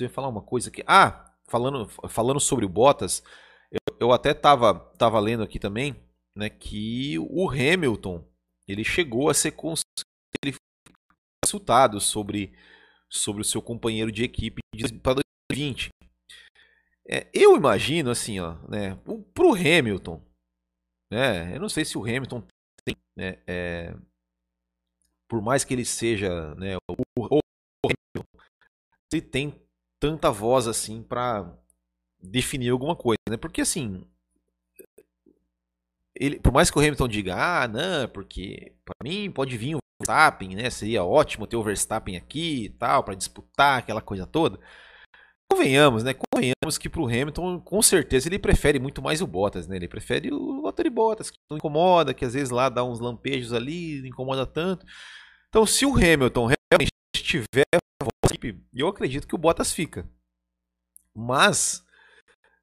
[0.00, 0.82] Ia falar uma coisa aqui.
[0.86, 3.22] Ah, falando, falando sobre o Bottas,
[3.70, 5.96] eu, eu até estava tava lendo aqui também,
[6.34, 8.24] né, que o Hamilton
[8.68, 9.54] ele chegou a ser
[11.44, 12.52] consultado sobre
[13.08, 14.60] sobre o seu companheiro de equipe
[15.02, 15.90] para 2020.
[17.08, 18.96] É, eu imagino assim, ó, né,
[19.32, 20.20] pro Hamilton,
[21.10, 22.42] né, eu não sei se o Hamilton
[22.84, 23.94] tem, né, é,
[25.28, 27.40] por mais que ele seja, né, o, o
[27.84, 28.26] Hamilton,
[29.30, 29.65] tem
[30.00, 31.52] tanta voz assim para
[32.20, 33.36] definir alguma coisa, né?
[33.36, 34.06] Porque assim,
[36.14, 39.78] ele, por mais que o Hamilton diga, ah, não, porque para mim pode vir o
[40.00, 40.70] Verstappen, né?
[40.70, 44.58] Seria ótimo ter o Verstappen aqui e tal, para disputar aquela coisa toda.
[45.50, 46.14] Convenhamos, né?
[46.14, 49.76] Convenhamos que pro Hamilton, com certeza, ele prefere muito mais o Bottas, né?
[49.76, 53.52] Ele prefere o Valtteri Bottas, que não incomoda, que às vezes lá dá uns lampejos
[53.52, 54.84] ali, não incomoda tanto.
[55.48, 57.64] Então, se o Hamilton realmente tiver
[58.36, 60.08] equipe, eu acredito que o Bottas fica.
[61.14, 61.82] Mas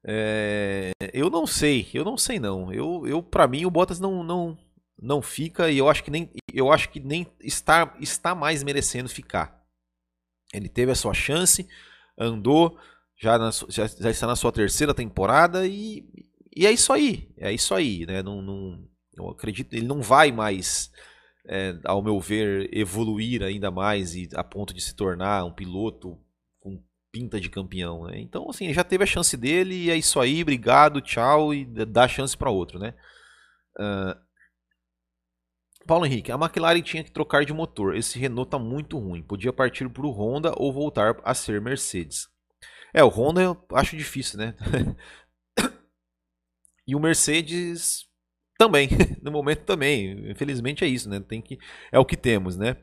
[0.06, 2.72] é, eu não sei, eu não sei não.
[2.72, 4.58] Eu, eu para mim o Bottas não, não
[5.00, 9.08] não fica e eu acho que nem eu acho que nem está está mais merecendo
[9.08, 9.62] ficar.
[10.52, 11.66] Ele teve a sua chance,
[12.16, 12.78] andou,
[13.20, 16.06] já, na, já, já está na sua terceira temporada e,
[16.54, 18.22] e é isso aí, é isso aí, né?
[18.22, 20.92] Não, não, eu acredito, ele não vai mais,
[21.46, 26.18] é, ao meu ver, evoluir ainda mais e a ponto de se tornar um piloto
[26.60, 28.04] com pinta de campeão.
[28.06, 28.20] Né?
[28.20, 32.08] Então, assim, já teve a chance dele e é isso aí, obrigado, tchau e dá
[32.08, 32.94] chance para outro, né?
[33.76, 34.24] Uh,
[35.86, 37.94] Paulo Henrique, a McLaren tinha que trocar de motor.
[37.94, 39.22] Esse Renault tá muito ruim.
[39.22, 42.26] Podia partir para o Honda ou voltar a ser Mercedes.
[42.92, 44.54] É, o Honda eu acho difícil, né?
[46.86, 48.06] e o Mercedes
[48.58, 48.88] também,
[49.22, 50.30] no momento também.
[50.30, 51.20] Infelizmente é isso, né?
[51.20, 51.58] Tem que
[51.90, 52.76] é o que temos, né?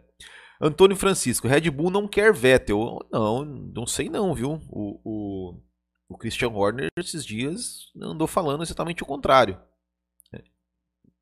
[0.61, 2.99] Antônio Francisco, Red Bull não quer Vettel.
[3.11, 4.59] Não, não sei não, viu?
[4.69, 5.61] O, o,
[6.09, 9.59] o Christian Horner esses dias andou falando exatamente o contrário.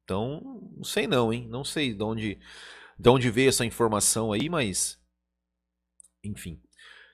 [0.10, 0.42] Então,
[0.76, 1.48] não sei não, hein?
[1.48, 2.40] Não sei de onde,
[2.98, 5.00] de onde veio essa informação aí, mas.
[6.24, 6.60] Enfim.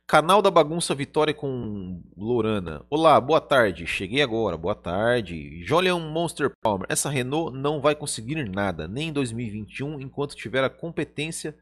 [0.08, 2.86] Canal da Bagunça Vitória com Lorana.
[2.92, 3.88] Olá, boa tarde.
[3.88, 5.66] Cheguei agora, boa tarde.
[5.66, 6.86] Jolian Monster Palmer.
[6.88, 11.58] Essa Renault não vai conseguir nada, nem em 2021, enquanto tiver a competência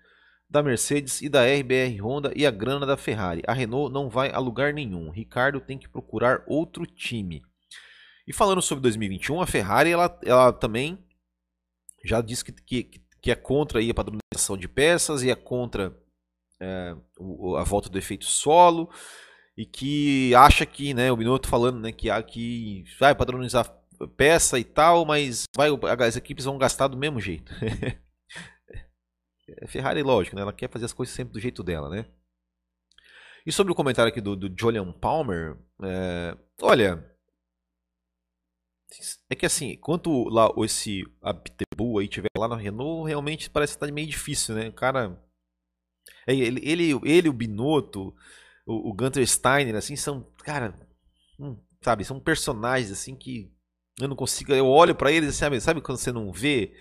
[0.50, 3.42] da Mercedes e da RBR Honda e a grana da Ferrari.
[3.48, 5.10] A Renault não vai a lugar nenhum.
[5.10, 7.42] Ricardo tem que procurar outro time.
[8.28, 11.00] E falando sobre 2021, a Ferrari ela, ela também
[12.04, 15.98] já disse que, que, que é contra aí a padronização de peças e é contra
[16.64, 16.96] é,
[17.60, 18.90] a volta do efeito solo
[19.58, 23.70] e que acha que, né, o Binotto falando, né, que, que vai padronizar
[24.18, 27.54] peça e tal, mas vai, as equipes vão gastar do mesmo jeito.
[29.48, 32.06] é Ferrari, lógico, né, ela quer fazer as coisas sempre do jeito dela, né.
[33.46, 37.14] E sobre o comentário aqui do, do Julian Palmer, é, olha,
[39.30, 43.88] é que assim, enquanto lá esse Abtebu aí tiver lá na Renault, realmente parece estar
[43.88, 44.70] tá meio difícil, né?
[44.70, 45.20] O cara.
[46.28, 48.16] É, ele, ele, ele o Binotto,
[48.66, 50.26] o, o Gunter Steiner, assim, são.
[50.44, 50.74] Cara.
[51.40, 53.52] Hum, sabe, são personagens assim que
[54.00, 54.54] eu não consigo.
[54.54, 56.74] Eu olho para eles assim, sabe quando você não vê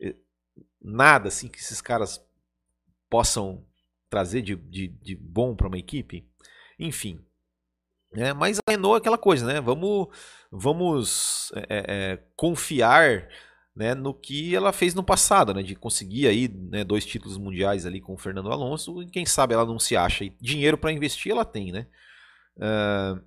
[0.00, 0.16] eh,
[0.80, 2.22] nada assim que esses caras
[3.08, 3.64] possam
[4.10, 6.28] trazer de, de, de bom para uma equipe?
[6.78, 7.24] Enfim.
[8.12, 8.32] Né?
[8.32, 9.60] Mas a Renault é aquela coisa, né?
[9.60, 10.08] Vamos,
[10.50, 13.28] vamos é, é, é, confiar
[13.74, 15.62] né, no que ela fez no passado, né?
[15.62, 19.02] De conseguir aí né, dois títulos mundiais ali com o Fernando Alonso.
[19.02, 20.24] E quem sabe ela não se acha.
[20.24, 21.86] E dinheiro para investir ela tem, né?
[22.56, 23.22] Uh,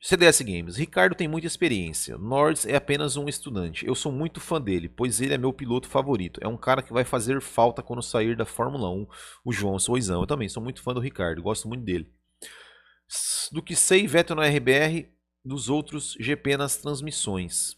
[0.00, 0.76] CDS Games.
[0.76, 2.18] Ricardo tem muita experiência.
[2.18, 3.86] Norris é apenas um estudante.
[3.86, 6.40] Eu sou muito fã dele, pois ele é meu piloto favorito.
[6.42, 9.06] É um cara que vai fazer falta quando sair da Fórmula 1.
[9.44, 10.20] O João Soizão.
[10.20, 11.42] Eu também sou muito fã do Ricardo.
[11.42, 12.12] Gosto muito dele
[13.50, 15.08] do que sei Vettel na RBR,
[15.44, 17.76] dos outros GP nas transmissões.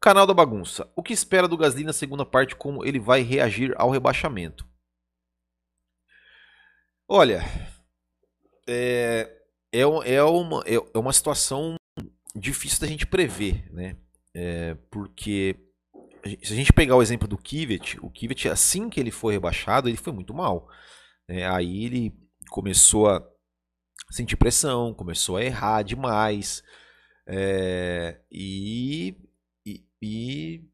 [0.00, 0.90] Canal da Bagunça.
[0.94, 2.54] O que espera do Gasly na segunda parte?
[2.54, 4.66] Como ele vai reagir ao rebaixamento?
[7.08, 7.42] Olha,
[8.68, 9.38] é,
[9.72, 11.74] é, é, uma, é, é uma situação
[12.34, 13.96] difícil da gente prever, né?
[14.34, 15.56] É, porque
[16.42, 19.88] se a gente pegar o exemplo do Kivet, o Kivet assim que ele foi rebaixado,
[19.88, 20.68] ele foi muito mal.
[21.26, 22.12] É, aí ele
[22.50, 23.26] começou a
[24.10, 26.62] sentir pressão, começou a errar demais.
[27.26, 29.16] É, e,
[30.00, 30.64] e,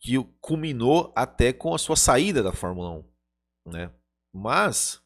[0.00, 3.04] que culminou até com a sua saída da Fórmula
[3.66, 3.90] 1, né?
[4.32, 5.00] Mas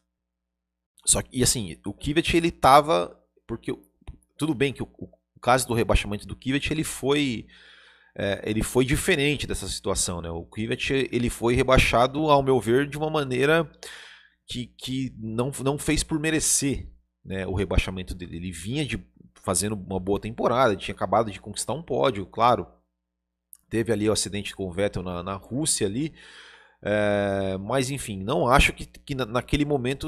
[1.05, 3.77] só que e assim, o Kivet ele tava porque
[4.37, 7.47] tudo bem que o, o caso do rebaixamento do Kivet ele foi
[8.17, 10.29] é, ele foi diferente dessa situação, né?
[10.29, 13.69] O Kivet ele foi rebaixado ao meu ver de uma maneira
[14.47, 16.87] que, que não, não fez por merecer,
[17.23, 18.37] né, o rebaixamento dele.
[18.37, 19.03] Ele vinha de
[19.41, 22.67] fazendo uma boa temporada, tinha acabado de conquistar um pódio, claro.
[23.69, 26.13] Teve ali o acidente com o Vettel na, na Rússia ali.
[26.81, 30.07] É, mas enfim, não acho que, que naquele momento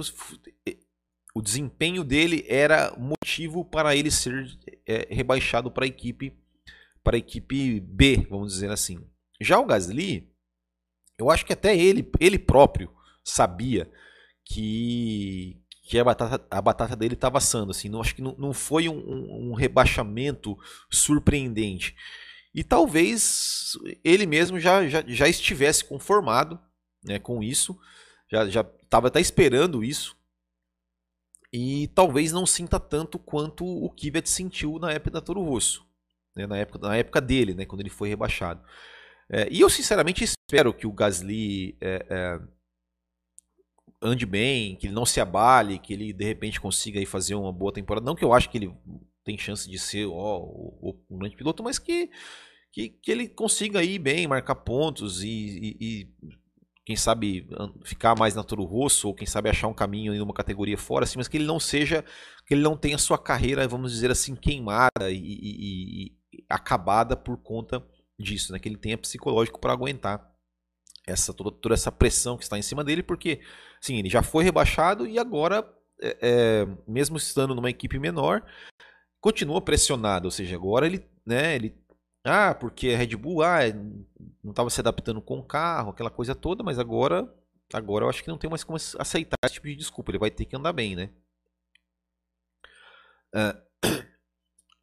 [1.34, 4.48] o desempenho dele era motivo para ele ser
[4.86, 6.38] é, rebaixado para a equipe
[7.04, 9.00] para a equipe B, vamos dizer assim.
[9.40, 10.30] Já o Gasly,
[11.18, 12.92] eu acho que até ele, ele próprio
[13.24, 13.90] sabia
[14.44, 17.72] que que a batata, a batata dele estava assando.
[17.72, 20.58] Assim, não, acho que não, não foi um, um, rebaixamento
[20.92, 21.96] surpreendente.
[22.58, 26.60] E talvez ele mesmo já, já, já estivesse conformado
[27.04, 27.80] né, com isso,
[28.28, 30.18] já estava até esperando isso.
[31.54, 35.86] E talvez não sinta tanto quanto o Kvyat sentiu na época da Toro Rosso,
[36.36, 38.66] né, na, época, na época dele, né, quando ele foi rebaixado.
[39.30, 42.40] É, e eu sinceramente espero que o Gasly é, é,
[44.02, 47.54] ande bem, que ele não se abale, que ele de repente consiga aí fazer uma
[47.54, 48.04] boa temporada.
[48.04, 48.76] Não que eu acho que ele
[49.24, 52.10] tem chance de ser ó, o, o grande piloto, mas que,
[52.72, 56.10] que, que, ele consiga ir bem, marcar pontos e, e, e,
[56.86, 57.50] quem sabe
[57.84, 61.04] ficar mais na Toro Rosso ou quem sabe achar um caminho em uma categoria fora,
[61.04, 62.04] assim, mas que ele não seja,
[62.46, 66.18] que ele não tenha sua carreira, vamos dizer assim, queimada e, e
[66.50, 67.86] acabada por conta
[68.18, 68.60] disso, né?
[68.60, 70.34] Que ele tenha psicológico para aguentar
[71.06, 73.42] essa toda, toda, essa pressão que está em cima dele, porque
[73.80, 75.68] sim, ele já foi rebaixado e agora,
[76.02, 78.44] é, é, mesmo estando numa equipe menor,
[79.22, 80.26] continua pressionado.
[80.26, 81.76] Ou seja, agora ele, né, ele
[82.28, 83.60] ah, porque a Red Bull ah,
[84.44, 87.32] não estava se adaptando com o carro, aquela coisa toda, mas agora,
[87.74, 90.12] agora eu acho que não tem mais como aceitar esse tipo de desculpa.
[90.12, 91.10] Ele vai ter que andar bem, né?
[93.36, 93.54] Uh,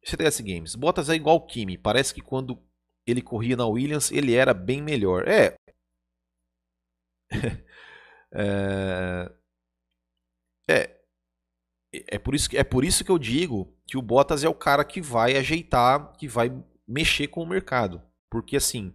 [0.05, 0.75] CTS Games.
[0.75, 1.77] Bottas é igual Kimi.
[1.77, 2.61] Parece que quando
[3.07, 5.27] ele corria na Williams, ele era bem melhor.
[5.27, 5.57] É,
[8.31, 9.31] é,
[10.69, 10.97] é,
[11.91, 14.53] é, por isso que, é por isso que eu digo que o Bottas é o
[14.53, 16.51] cara que vai ajeitar, que vai
[16.87, 18.01] mexer com o mercado.
[18.29, 18.93] Porque assim,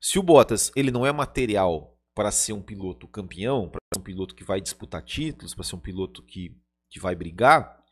[0.00, 4.04] se o Bottas ele não é material para ser um piloto campeão, para ser um
[4.04, 6.56] piloto que vai disputar títulos, para ser um piloto que,
[6.90, 7.82] que vai brigar,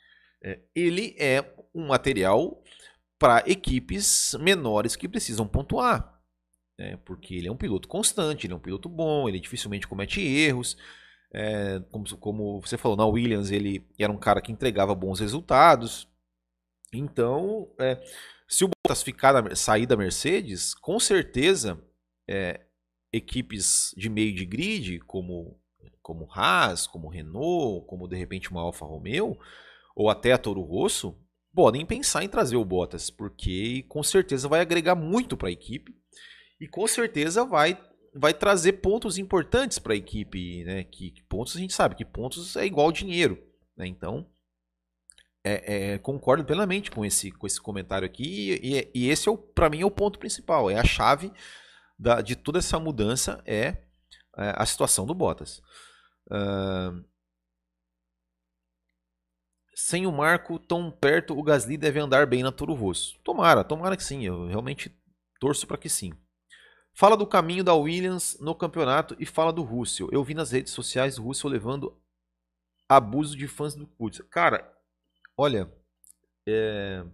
[0.43, 2.63] é, ele é um material
[3.19, 6.15] para equipes menores que precisam pontuar
[6.79, 6.99] né?
[7.05, 10.77] porque ele é um piloto constante, ele é um piloto bom, ele dificilmente comete erros.
[11.33, 16.09] É, como, como você falou, na Williams ele era um cara que entregava bons resultados.
[16.93, 18.01] Então, é,
[18.49, 21.83] se o Bottas ficar na, sair da Mercedes, com certeza
[22.29, 22.61] é,
[23.13, 25.61] equipes de meio de grid, como
[26.05, 29.39] como Haas, como Renault, como de repente uma Alfa Romeo,
[29.97, 31.19] ou até a Toro Rosso,
[31.55, 35.97] podem pensar em trazer o Bottas, porque com certeza vai agregar muito para a equipe
[36.61, 37.81] e com certeza vai
[38.17, 40.85] vai trazer pontos importantes para a equipe, né?
[40.85, 43.43] Que, que, pontos a gente sabe que pontos é igual dinheiro,
[43.77, 43.87] né?
[43.87, 44.29] Então
[45.45, 49.69] é, é, concordo plenamente com esse com esse comentário aqui e, e esse é para
[49.69, 51.31] mim é o ponto principal, é a chave
[51.99, 53.83] da, de toda essa mudança é,
[54.37, 55.63] é a situação do Bottas.
[56.31, 57.05] Uh,
[59.75, 63.19] sem o Marco tão perto, o Gasly deve andar bem na Toro Rosso.
[63.25, 64.25] Tomara, tomara que sim.
[64.25, 64.97] Eu realmente
[65.41, 66.13] torço para que sim.
[66.95, 70.09] Fala do caminho da Williams no campeonato e fala do Russell.
[70.13, 72.01] Eu vi nas redes sociais o Russell levando
[72.89, 74.25] abuso de fãs do Kubica.
[74.31, 74.73] Cara,
[75.37, 75.73] olha,
[76.47, 77.05] é...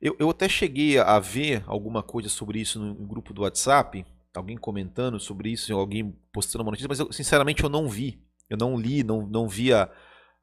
[0.00, 4.04] eu, eu até cheguei a ver alguma coisa sobre isso no, grupo do WhatsApp,
[4.34, 8.22] alguém comentando sobre isso, alguém postando uma notícia, mas eu, sinceramente eu não vi.
[8.48, 9.90] Eu não li, não, não vi a,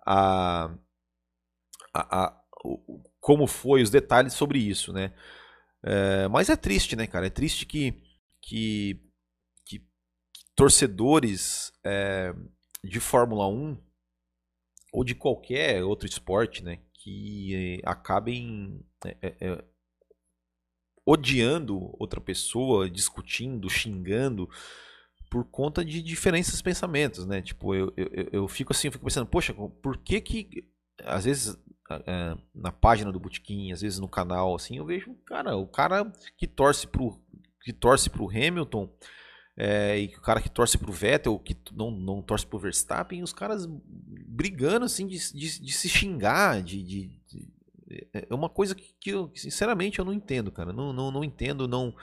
[0.06, 0.74] a,
[1.94, 2.42] a, a
[3.20, 5.14] como foi os detalhes sobre isso, né?
[5.84, 7.28] É, mas é triste, né, cara?
[7.28, 8.02] É triste que,
[8.42, 9.00] que,
[9.66, 9.82] que
[10.56, 12.34] torcedores é,
[12.84, 13.78] de Fórmula 1
[14.92, 19.64] ou de qualquer outro esporte, né, que acabem é, é, é,
[21.06, 24.50] odiando outra pessoa, discutindo, xingando
[25.30, 27.42] por conta de diferenças de pensamentos, né?
[27.42, 30.70] Tipo, eu, eu, eu fico assim, eu fico pensando, poxa, por que que
[31.06, 31.58] às vezes
[32.54, 36.48] na página do Botequim, às vezes no canal, assim, eu vejo, cara, o cara que
[36.48, 37.20] torce pro,
[37.62, 38.90] que torce pro Hamilton
[39.64, 43.32] é, e o cara que torce pro Vettel, que não, não torce pro Verstappen, os
[43.32, 47.12] caras brigando, assim, de, de, de se xingar, de, de,
[48.12, 51.24] é, é uma coisa que, que eu, sinceramente, eu não entendo, cara, não, não, não
[51.24, 51.96] entendo, não...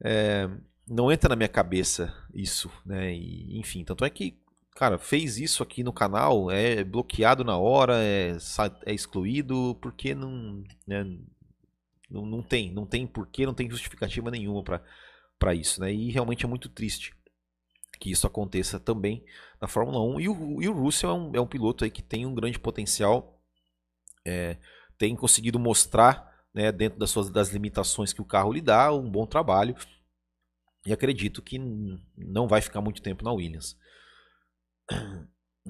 [0.00, 0.48] É,
[0.86, 3.12] não entra na minha cabeça isso, né?
[3.12, 4.40] E, enfim, tanto é que
[4.76, 8.36] cara, fez isso aqui no canal, é bloqueado na hora, é,
[8.86, 11.04] é excluído, porque não, né,
[12.08, 14.80] não, não tem, não tem porquê, não tem justificativa nenhuma para
[15.54, 15.92] isso, né?
[15.92, 17.14] E realmente é muito triste
[17.98, 19.24] que isso aconteça também
[19.60, 20.20] na Fórmula 1.
[20.20, 22.58] E o, e o Russell é um, é um piloto aí que tem um grande
[22.58, 23.40] potencial,
[24.24, 24.56] é,
[24.96, 29.08] tem conseguido mostrar, né, dentro das suas das limitações que o carro lhe dá, um
[29.10, 29.74] bom trabalho.
[30.86, 31.58] E acredito que
[32.16, 33.76] não vai ficar muito tempo na Williams.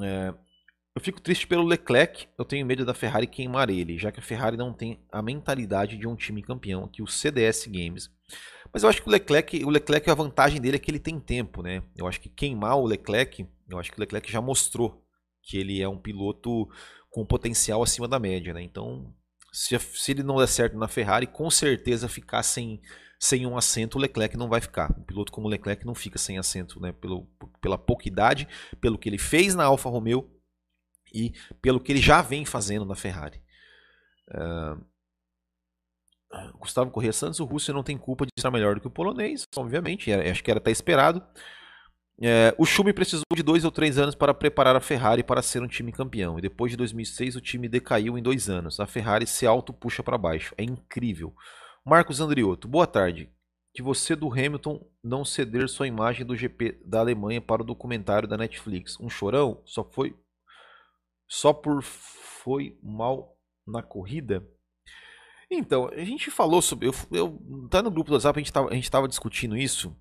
[0.00, 0.32] É,
[0.94, 4.22] eu fico triste pelo Leclerc, eu tenho medo da Ferrari queimar ele, já que a
[4.22, 8.08] Ferrari não tem a mentalidade de um time campeão, que o CDS Games.
[8.72, 11.18] Mas eu acho que o Leclerc, o Leclerc a vantagem dele é que ele tem
[11.18, 11.82] tempo, né?
[11.96, 15.04] Eu acho que queimar o Leclerc, eu acho que o Leclerc já mostrou
[15.42, 16.68] que ele é um piloto
[17.10, 18.62] com potencial acima da média, né?
[18.62, 19.12] Então,
[19.52, 22.80] se, se ele não der certo na Ferrari, com certeza ficar sem,
[23.18, 24.94] sem um assento, o Leclerc não vai ficar.
[24.98, 26.92] Um piloto como o Leclerc não fica sem assento, né?
[26.92, 27.26] Pelo,
[27.60, 28.46] pela pouca idade,
[28.80, 30.30] pelo que ele fez na Alfa Romeo
[31.12, 33.42] e pelo que ele já vem fazendo na Ferrari.
[34.28, 34.84] Uh,
[36.58, 39.46] Gustavo Corrêa Santos, o Russo não tem culpa de estar melhor do que o polonês,
[39.56, 41.22] obviamente, acho que era até esperado.
[42.20, 45.62] É, o Schumi precisou de dois ou três anos para preparar a Ferrari para ser
[45.62, 46.38] um time campeão.
[46.38, 48.80] E depois de 2006 o time decaiu em dois anos.
[48.80, 50.52] A Ferrari se auto-puxa para baixo.
[50.58, 51.32] É incrível.
[51.84, 53.30] Marcos Andriotto, boa tarde.
[53.72, 58.26] Que você do Hamilton não ceder sua imagem do GP da Alemanha para o documentário
[58.26, 58.98] da Netflix.
[58.98, 59.62] Um chorão?
[59.64, 60.16] Só foi.
[61.28, 64.44] Só por foi mal na corrida?
[65.50, 66.88] Então, a gente falou sobre.
[66.88, 69.96] Eu, eu, tá no grupo do WhatsApp, a gente estava a gente tava discutindo isso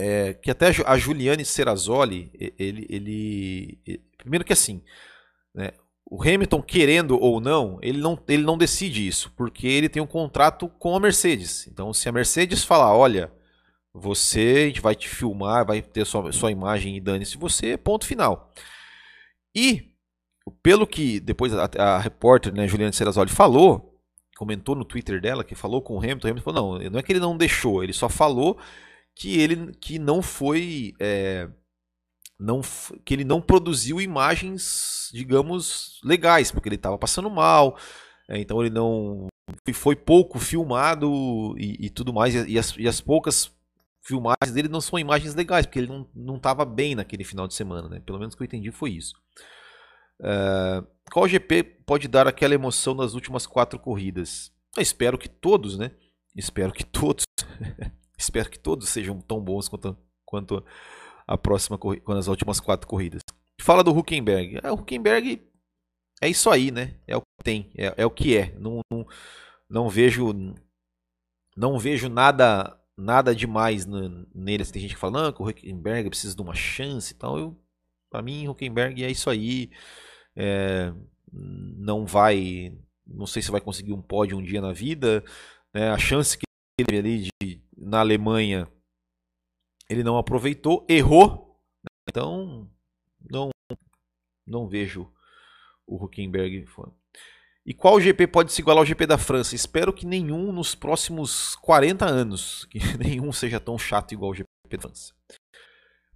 [0.00, 4.82] é, que até a Juliane Serrazoli, ele, ele, ele primeiro que assim,
[5.54, 5.72] né,
[6.10, 10.06] o Hamilton querendo ou não, ele não, ele não decide isso, porque ele tem um
[10.06, 11.66] contrato com a Mercedes.
[11.66, 13.30] Então, se a Mercedes falar, olha,
[13.92, 18.06] você, a gente vai te filmar, vai ter sua, sua imagem e dane-se você, ponto
[18.06, 18.50] final.
[19.54, 19.92] E,
[20.62, 23.89] pelo que depois a, a repórter, né, Juliane Serrazoli, falou,
[24.40, 27.02] comentou no Twitter dela, que falou com o Hamilton, o Hamilton falou, não, não é
[27.02, 28.58] que ele não deixou, ele só falou
[29.14, 31.46] que ele que não foi é,
[32.38, 32.62] não
[33.04, 37.76] que ele não produziu imagens digamos legais porque ele estava passando mal
[38.30, 39.26] é, então ele não
[39.74, 43.52] foi pouco filmado e, e tudo mais e as, e as, poucas
[44.00, 47.90] filmagens dele não são imagens legais porque ele não estava bem naquele final de semana
[47.90, 48.00] né?
[48.00, 49.14] Pelo menos que eu entendi foi isso
[50.22, 55.76] é, qual GP pode dar aquela emoção nas últimas quatro corridas eu espero que todos
[55.76, 55.92] né
[56.36, 57.24] espero que todos
[58.20, 59.96] Espero que todos sejam tão bons quanto,
[60.26, 60.64] quanto
[61.26, 63.22] a próxima quanto as últimas quatro corridas.
[63.58, 64.60] Fala do Huckenberg.
[64.62, 65.42] É, o Huckenberg
[66.20, 66.96] é isso aí, né?
[67.06, 68.54] É o que tem, é, é o que é.
[68.58, 69.06] Não, não,
[69.68, 70.54] não, vejo
[71.56, 74.66] não vejo nada nada demais nele.
[74.66, 77.38] Tem gente que fala não, que o Huckenberg precisa de uma chance e tal.
[77.38, 77.58] Eu,
[78.10, 79.70] para mim, Huckenberg é isso aí.
[80.36, 80.92] É,
[81.32, 82.72] não vai,
[83.06, 85.24] não sei se vai conseguir um pódio um dia na vida.
[85.72, 85.90] Né?
[85.90, 86.44] A chance que
[86.78, 88.68] ele teve ali de na Alemanha
[89.90, 91.58] ele não aproveitou, errou.
[92.08, 92.70] Então
[93.28, 93.50] não
[94.46, 95.12] não vejo
[95.86, 96.66] o Huckenberg.
[97.66, 99.54] E qual GP pode se igualar ao GP da França?
[99.54, 104.48] Espero que nenhum nos próximos 40 anos, que nenhum seja tão chato igual o GP
[104.64, 105.12] da França.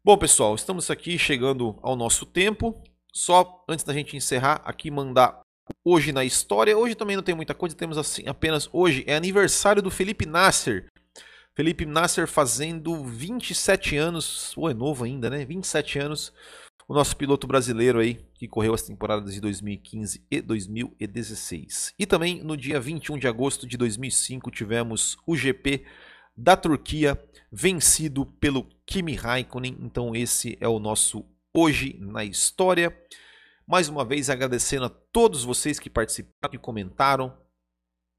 [0.04, 2.82] Bom, pessoal, estamos aqui chegando ao nosso tempo.
[3.14, 5.40] Só antes da gente encerrar, aqui mandar
[5.84, 6.76] hoje na história.
[6.76, 10.86] Hoje também não tem muita coisa, temos assim apenas hoje é aniversário do Felipe Nasser,
[11.54, 15.44] Felipe Nasser fazendo 27 anos, ou é novo ainda, né?
[15.44, 16.32] 27 anos.
[16.86, 21.94] O nosso piloto brasileiro aí, que correu as temporadas de 2015 e 2016.
[21.98, 25.84] E também no dia 21 de agosto de 2005 tivemos o GP
[26.36, 27.18] da Turquia,
[27.50, 29.78] vencido pelo Kimi Raikkonen.
[29.80, 31.24] Então esse é o nosso
[31.56, 32.92] Hoje na História.
[33.64, 37.38] Mais uma vez agradecendo a todos vocês que participaram, que comentaram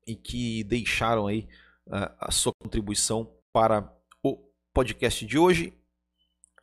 [0.07, 1.45] e que deixaram aí
[1.91, 4.37] a sua contribuição para o
[4.73, 5.73] podcast de hoje.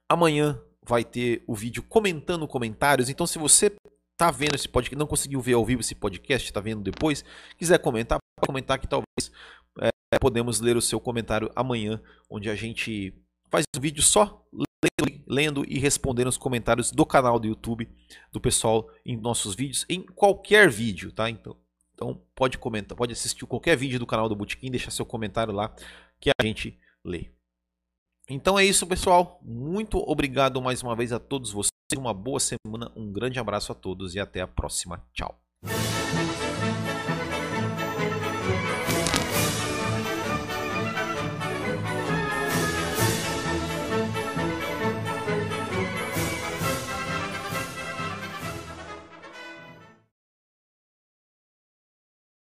[0.08, 3.10] Amanhã vai ter o vídeo comentando comentários.
[3.10, 3.66] Então, se você
[4.12, 7.22] está vendo esse podcast, não conseguiu ver ao vivo esse podcast, está vendo depois,
[7.58, 9.30] quiser comentar, pode comentar que talvez
[9.78, 13.12] é, podemos ler o seu comentário amanhã, onde a gente
[13.50, 14.42] faz um vídeo só
[14.82, 17.88] lendo, lendo e respondendo os comentários do canal do YouTube
[18.32, 21.30] do pessoal em nossos vídeos, em qualquer vídeo, tá?
[21.30, 21.56] Então,
[21.94, 25.74] então pode comentar, pode assistir qualquer vídeo do canal do Botequim, deixar seu comentário lá
[26.20, 27.30] que a gente lê.
[28.28, 29.40] Então é isso, pessoal.
[29.42, 31.70] Muito obrigado mais uma vez a todos vocês.
[31.96, 35.04] Uma boa semana, um grande abraço a todos e até a próxima.
[35.12, 35.38] Tchau.